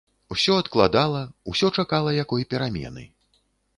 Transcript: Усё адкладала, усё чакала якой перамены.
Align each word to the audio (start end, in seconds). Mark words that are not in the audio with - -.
Усё 0.35 0.55
адкладала, 0.61 1.21
усё 1.53 1.71
чакала 1.83 2.17
якой 2.23 2.49
перамены. 2.55 3.05